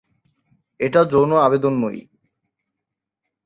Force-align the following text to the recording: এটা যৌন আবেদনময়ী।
এটা 0.79 1.01
যৌন 1.03 1.31
আবেদনময়ী। 1.37 2.01